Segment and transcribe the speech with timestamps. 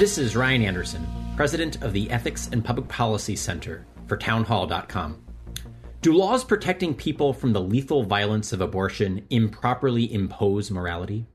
[0.00, 5.22] This is Ryan Anderson, president of the Ethics and Public Policy Center for Townhall.com.
[6.00, 11.26] Do laws protecting people from the lethal violence of abortion improperly impose morality?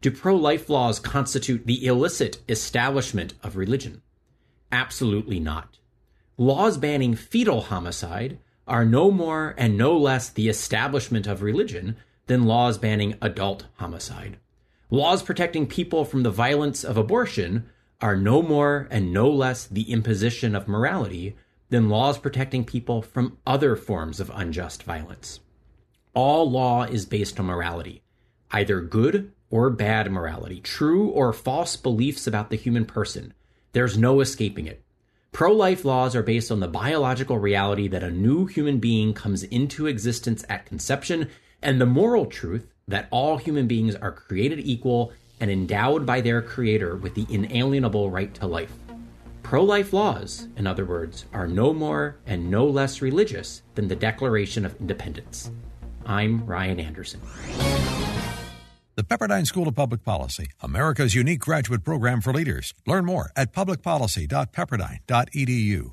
[0.00, 4.00] Do pro life laws constitute the illicit establishment of religion?
[4.72, 5.78] Absolutely not.
[6.38, 11.98] Laws banning fetal homicide are no more and no less the establishment of religion
[12.28, 14.38] than laws banning adult homicide.
[14.88, 17.68] Laws protecting people from the violence of abortion
[18.00, 21.36] are no more and no less the imposition of morality
[21.70, 25.40] than laws protecting people from other forms of unjust violence.
[26.14, 28.02] All law is based on morality,
[28.50, 33.34] either good or bad morality, true or false beliefs about the human person.
[33.72, 34.82] There's no escaping it.
[35.32, 39.42] Pro life laws are based on the biological reality that a new human being comes
[39.42, 41.28] into existence at conception
[41.60, 46.42] and the moral truth that all human beings are created equal and endowed by their
[46.42, 48.72] creator with the inalienable right to life.
[49.42, 53.96] Pro life laws, in other words, are no more and no less religious than the
[53.96, 55.50] Declaration of Independence.
[56.04, 57.20] I'm Ryan Anderson.
[58.96, 62.72] The Pepperdine School of Public Policy, America's unique graduate program for leaders.
[62.86, 65.92] Learn more at publicpolicy.pepperdine.edu.